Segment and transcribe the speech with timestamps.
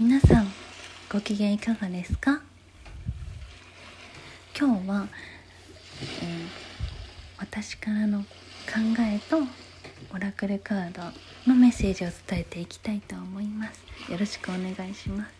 [0.00, 0.46] 皆さん
[1.10, 2.40] ご機嫌いかがですか？
[4.56, 5.08] 今日は、
[6.22, 6.46] えー、
[7.40, 8.26] 私からの考
[9.00, 9.38] えと
[10.14, 11.02] オラクルカード
[11.50, 14.12] のメッセージを伝えていきたいと思います。
[14.12, 15.30] よろしくお願いします。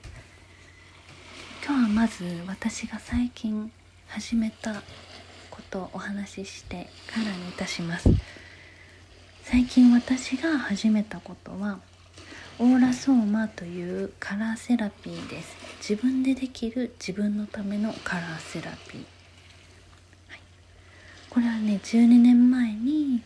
[1.65, 3.71] 今日はまず私が最近
[4.09, 4.83] 始めた
[5.51, 8.11] ことをお話ししてからにいたします。
[9.45, 11.79] 最近私が始めたことは
[12.61, 15.57] オーラソーマというカラーセラピーです。
[15.79, 19.05] 自分でできる自分のためのカラーセラピー、
[20.29, 20.41] はい、
[21.31, 23.23] これはね12年前に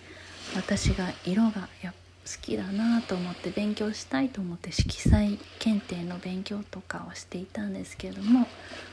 [0.55, 1.97] 私が色がや好
[2.43, 8.47] きだなと思って勉強したいと思って色彩検定の勉強とかをしていたんですけれども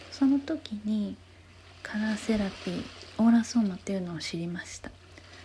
[0.10, 1.18] その時に
[1.84, 2.84] カラーセラピー
[3.18, 4.90] オーラソーマっていうのを知りました。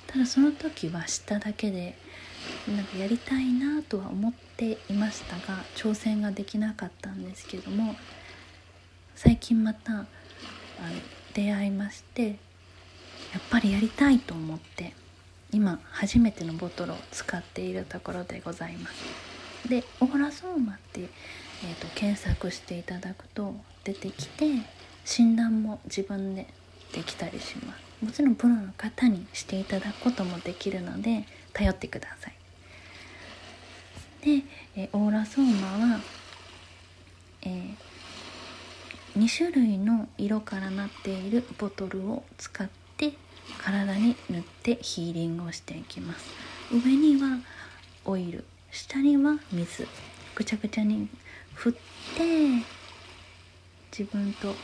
[0.07, 1.99] ただその時は知っただけで
[2.69, 7.95] なんかやりたいなとは思っていましたが挑戦ができなかったんですけども
[9.15, 10.07] 最近またあの
[11.35, 12.29] 出会いましてや
[13.39, 14.95] っぱりやりたいと思って
[15.53, 19.35] 今初めてのボトルを使っているところでございます。
[19.69, 24.47] でオーラソーマって、えーと、検索していただくと出てきて
[25.05, 26.47] 診断も自分で
[26.93, 32.35] できたりしますもちろんプロの方にしていただくこともできるので頼ってください。
[34.25, 34.45] で、
[34.77, 36.01] えオーラソーマは、
[37.43, 37.75] えー、
[39.17, 43.13] 2種類の色からなっているボトルを使って
[43.59, 46.27] 体に塗ってヒーリングをしていきます。
[46.73, 47.39] 上には
[48.05, 49.87] オイル下には水
[50.35, 51.09] ぐちゃぐちゃに
[51.55, 51.79] 振って
[53.97, 54.57] 自分と一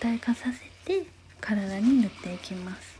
[0.00, 1.06] 体化させて
[1.40, 2.98] 体に塗っていきます。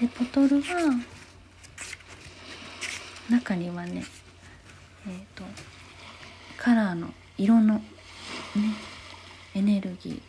[0.00, 1.13] でボトルは
[3.30, 4.04] 中にはね
[5.06, 5.44] えっ、ー、と
[6.56, 7.82] カラーの色のね
[9.54, 10.20] エネルギー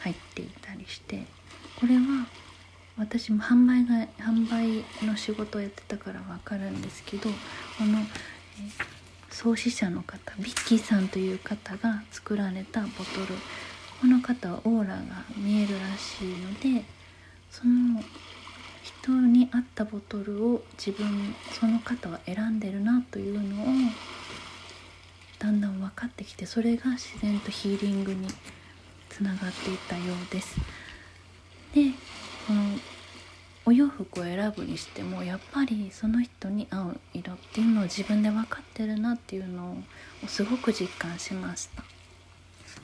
[0.00, 1.24] 入っていたりして
[1.80, 2.26] これは
[2.98, 8.04] 私も販売が販売の仕事をやってたから分かるんですけどこの、え、
[9.30, 13.36] 創始者の方ビッキーさんという方が作られたボトル
[14.00, 15.02] この方はオーラが
[15.36, 16.84] 見えるらしいので
[17.50, 18.02] その
[19.06, 23.66] 人に合ったボトルを自分その方は選んでるなというのを
[25.38, 28.26] だんだん分かってきてそれが自然とヒーリングに
[29.08, 30.56] つながっていったようです。
[31.72, 31.92] で
[32.46, 32.62] この
[33.66, 39.76] お洋服を選ぶにしてもやっぱりその人に合う色っていうのを自分で分かってるなっていうの
[40.24, 41.82] をすごく実感しました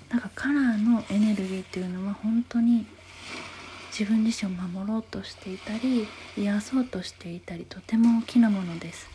[0.09, 2.85] だかカラーのエネルギーっていうのは本当に
[3.93, 9.11] 自分自身を守ろうとしていたり癒そうとしていたりとても大きなものです。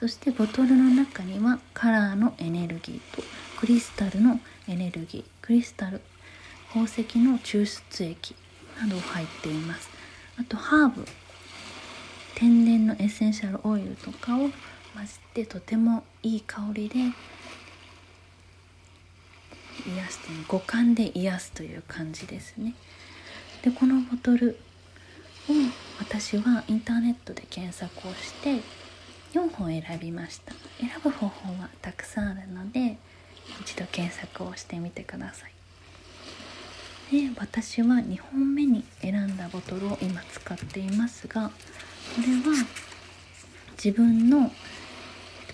[0.00, 3.22] そしてボトルの中にはカラーのエネルギーと
[3.58, 6.00] クリスタルのエネルギークリスタル
[6.68, 8.34] 宝石の抽出液
[8.80, 9.90] など入っています。
[10.38, 11.04] あとハーブ
[12.36, 14.52] 天然のエッセンシャルオイルとかを混ぜ
[15.34, 17.12] てとてもいい香りで癒
[20.10, 22.74] して五感で癒すという感じですね。
[23.62, 24.58] でこのボトル
[25.48, 25.52] を
[25.98, 28.60] 私はインターネットで検索をして
[29.32, 30.52] 4本選びました。
[30.80, 32.96] 選ぶ方法はたくさんあるので
[33.60, 35.52] 一度検索をしてみてください。
[37.10, 41.54] で私は2本目に選んだボトルを今使っていますがこ
[42.20, 42.66] れは
[43.82, 44.52] 自分の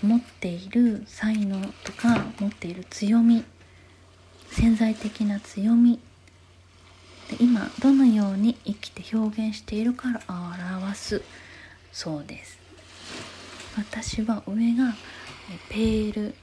[0.03, 3.45] 持っている才能とか持っている強み
[4.51, 5.99] 潜在的な強み
[7.29, 11.21] で今どのように生きて表現しているから表す。
[11.91, 12.59] そうです。
[13.77, 14.95] 私は上が
[15.69, 16.35] ペール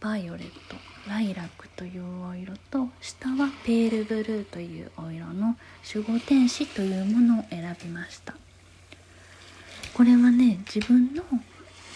[0.00, 0.76] バイオレット
[1.08, 5.56] ライラックというお色と下はペールブルーというお色の
[5.94, 8.34] 守護天使というものを選びました。
[9.94, 11.22] これはね自分の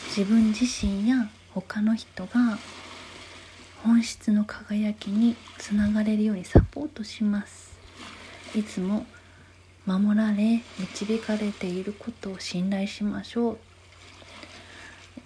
[0.07, 2.59] 自分自身や他の人が
[3.83, 7.70] 本質の輝きにつながれるようにサポートします。
[8.55, 9.07] いつも
[9.87, 13.59] 守られ導かれていることを信頼しましょう。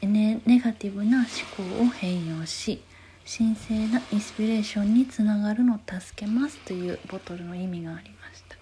[0.06, 1.26] ネガティブな思
[1.56, 2.82] 考を変容し
[3.26, 8.56] 神聖なインスピレーションにつながるのを助けますというボトルの意味がありました。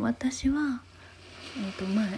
[0.00, 0.82] 私は、
[1.56, 2.08] えー、と前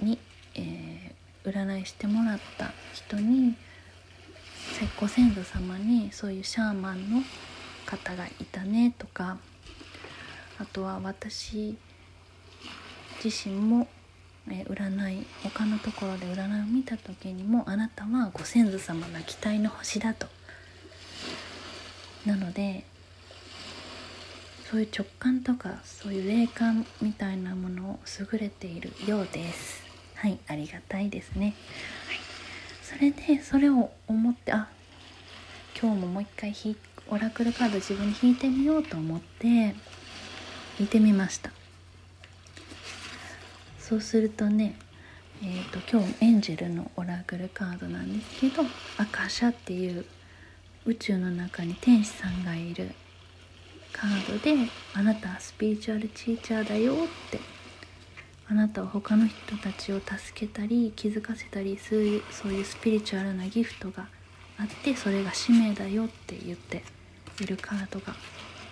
[0.00, 0.18] に、
[0.54, 3.54] えー、占いしてもらった人に
[4.98, 7.22] ご先祖様にそういうシャーマンの
[7.84, 9.38] 方がいたねとか
[10.58, 11.76] あとは私
[13.22, 13.88] 自身も
[14.50, 20.26] え占い他のところで占いを見た時にもあなたはご先祖様の期待の星だと。
[22.26, 22.84] なので
[24.70, 27.98] そういう直感とかそういう霊感みたいなものを
[28.32, 29.82] 優れているようです。
[30.14, 31.54] はいありがたいですね、
[32.08, 32.18] はい、
[32.82, 34.68] それでそれを思ってあ
[35.80, 36.52] 今日ももう一回
[37.08, 39.76] オラクルカード自分に引いてみようと思って
[40.78, 41.50] 引いてみました。
[43.78, 44.76] そうするとね
[45.40, 48.64] えーと、今日エンジェルのオラクルカードなんですけど
[48.96, 50.04] アカシャっていう
[50.84, 52.90] 宇宙の中に天使さんがいる
[53.92, 57.38] カードで「あなたはスピリチュアルチーチャーだよ」って
[58.48, 64.08] あなたは他の人たちを助けたり気づかせたりそういうそういうスピリチュアルなギフトが
[64.58, 66.82] あってそれが使命だよって言って
[67.40, 68.16] いるカードが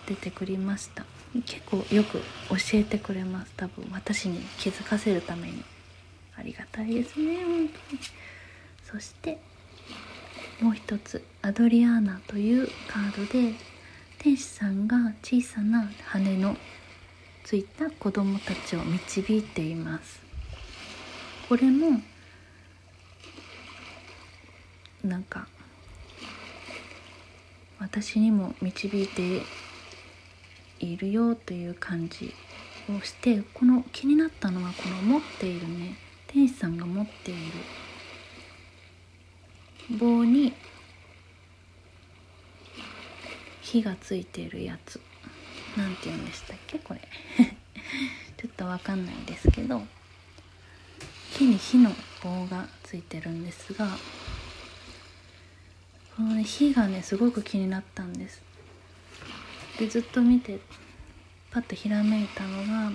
[0.06, 1.15] 出てくりました。
[1.44, 2.18] 結構よく
[2.48, 3.52] 教えてくれます。
[3.56, 5.64] 多分私に気づかせるために。
[6.38, 8.00] ありがたいですね本当に。
[8.84, 9.38] そして
[10.60, 13.54] もう一つアドリアーナというカードで
[14.18, 16.56] 天使さんが小さな羽の
[17.44, 20.20] ついた子供たちを導いています。
[21.48, 22.00] これも
[25.04, 25.46] なんか
[27.78, 29.42] 私にも導いて
[30.86, 32.34] いるよという感じ
[32.88, 35.96] をしてこの気になったのはこの持っているね
[36.26, 37.52] 天使さんが持っている
[39.98, 40.52] 棒に
[43.62, 45.00] 火がついているやつ。
[45.76, 46.78] なんて言うんでしたっけ？
[46.78, 47.00] これ。
[48.38, 49.86] ちょっとわかんないですけど
[51.36, 53.88] 木に火の棒がついてるんですが
[56.16, 58.45] このね火がねすごく気になったんです。
[59.78, 60.58] でずっと見て
[61.50, 62.92] パッとひらめいたのが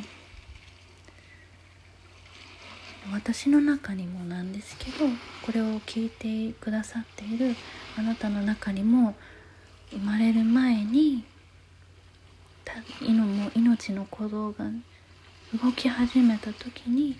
[3.13, 5.05] 私の中にもなんですけど
[5.45, 7.55] これを聞いてくださっている
[7.97, 9.15] あなたの中にも
[9.91, 11.23] 生まれる前に
[13.41, 14.65] も命の鼓動が
[15.53, 17.17] 動き始めた時に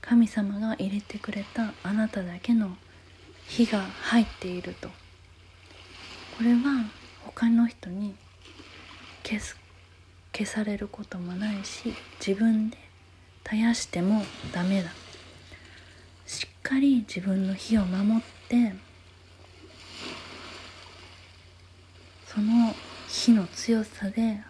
[0.00, 2.76] 神様が入れてくれたあなただけの
[3.46, 4.88] 火が入っていると。
[4.88, 6.86] これは
[7.24, 8.14] 他の人に
[9.30, 9.56] 消す
[10.32, 12.76] 消されることもないし自分で
[13.44, 14.90] 絶やしてもダメだ。
[16.26, 18.74] しっかり自分の火を守って
[22.26, 22.74] その
[23.08, 24.40] 火の強さで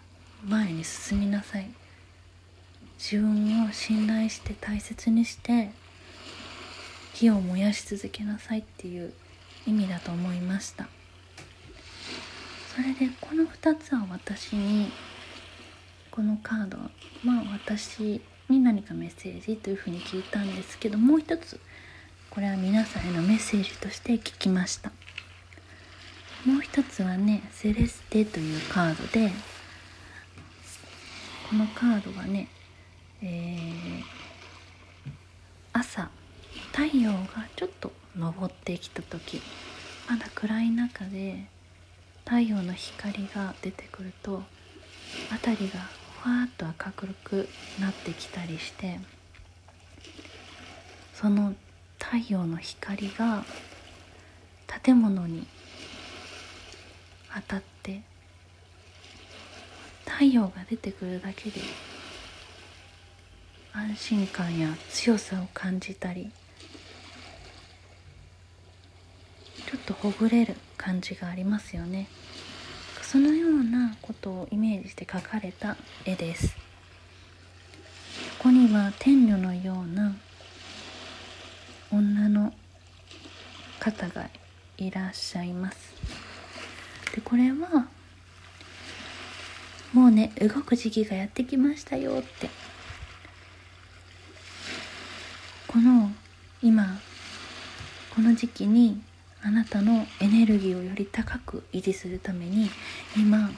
[0.47, 1.71] 前に進みなさい。
[2.99, 5.73] 自分を信頼して大切にして
[7.13, 9.13] 火を燃やし続けなさいっていう
[9.67, 10.89] 意味だと思いました。
[12.81, 14.91] それでこの2つは私に
[16.11, 16.79] このカード
[17.23, 21.61] まあ私に何かメッセージというふうに聞いたんですけどもう一つ
[22.31, 24.93] これは皆さんへのメッセージとして聞きました。
[26.47, 29.31] もう一つはねセレステというカードで
[31.51, 32.49] このカードはね、
[33.23, 34.03] えー、
[35.75, 36.09] 朝
[36.73, 39.43] 太陽がちょっと昇ってきた時
[40.09, 41.45] まだ暗い中で
[42.31, 44.45] 太陽の光が出てくると
[45.33, 45.81] 辺りが
[46.23, 47.49] ふわっと明るく
[47.81, 49.01] なってきたりして
[51.13, 51.55] その
[51.99, 53.45] 太陽の光が
[54.85, 55.45] 建物に
[57.35, 58.03] 当たって
[60.07, 61.61] 太陽が出てくるだけで
[63.73, 66.31] 安心感や強さを感じたり
[69.67, 72.07] ちょっとほぐれる感じがありますよね。
[73.03, 76.55] そのようなことをイメージして描かれた絵です。
[78.39, 80.15] ここには天女のような
[81.91, 82.53] 女の
[83.81, 84.31] 方が
[84.79, 85.93] いらっしゃいます。
[87.17, 87.89] でこれは
[89.93, 92.49] もうね動く時期がやってきましたよって。
[95.67, 96.13] この
[96.63, 97.01] 今
[98.15, 99.03] この時期に
[99.43, 102.71] あなたのエネルギーをより高く維持するために
[103.17, 103.51] 今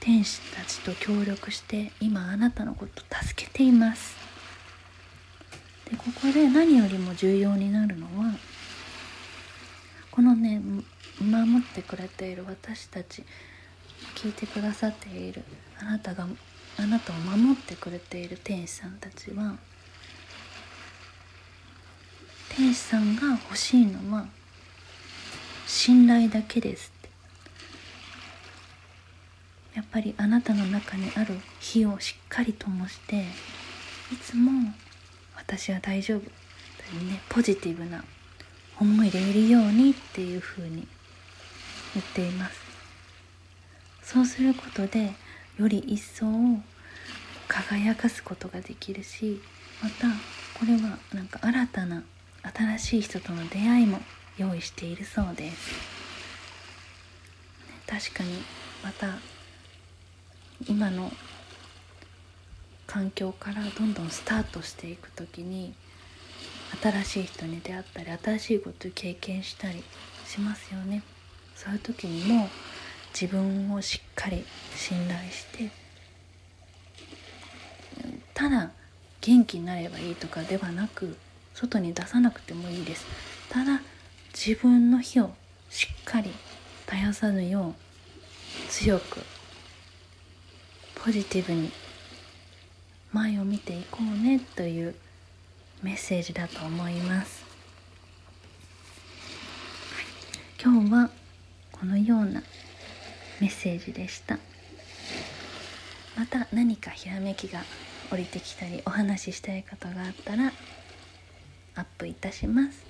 [0.00, 4.16] 天使たちと協力して今あなたのこと助けています。
[5.88, 8.34] でここで何よりも重要になるのは
[10.10, 10.60] このね
[11.20, 13.22] 守ってくれている私たち
[14.16, 15.44] 聞いてくださっている
[15.80, 16.26] あなたが
[16.78, 19.56] あなたを守ってくれている天使さんたちは
[22.56, 24.26] 天使さんが欲しいのは
[25.66, 27.08] 信頼だけですって。
[29.74, 33.22] やっぱりあなたの中にある火をしっかりともして
[34.12, 34.50] いつも
[35.34, 36.20] 私は大丈夫」
[36.90, 37.20] というね。
[37.30, 38.04] ポジティブな
[38.78, 40.86] 思いでいるようにっていうふうに
[41.94, 42.60] 言っています。
[44.02, 45.14] そうすることで
[45.56, 46.26] より一層
[47.48, 49.40] 輝かすことができるし
[49.82, 50.08] また
[50.58, 52.02] これはなんか新たな
[52.42, 54.00] 新しい人との出会いも
[54.36, 55.70] 用意しているそうです。
[57.86, 58.42] 確かに
[58.82, 59.18] また
[60.66, 61.12] 今の
[62.86, 65.74] 環境からどんどんスタートしていく時に
[66.82, 69.82] 新しい人に出会ったり新しいことを経験したり
[70.26, 71.02] しますよね。
[71.54, 72.48] そういう時にも
[73.12, 74.44] 自分をしっかり
[74.74, 75.70] 信頼して
[78.34, 78.72] ただ
[79.20, 81.16] 元気になればいいとかではなく
[81.54, 83.06] 外に出さなくてもいいです。
[83.48, 83.80] ただ
[84.32, 85.30] 自分の火を
[85.70, 86.30] しっかり
[86.86, 87.74] 絶やさぬよう
[88.70, 89.20] 強く
[90.94, 91.70] ポジティブに
[93.12, 94.94] 前を見ていこうねという
[95.82, 97.44] メッセージだと思います、
[100.62, 101.10] 今日は
[101.72, 102.42] このような
[103.40, 104.38] メッセージでした。
[106.16, 107.62] また何かひらめきが
[108.10, 110.52] 降りてきたりお話ししたいことがあったら
[111.74, 112.86] アップいたします。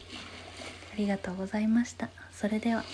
[0.92, 2.12] ありがとうございました。
[2.32, 2.86] それでは。